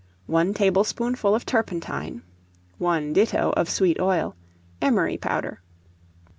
[0.25, 2.23] 1 tablespoonful of turpentine,
[2.79, 4.35] 1 ditto of sweet oil,
[4.81, 5.61] emery powder.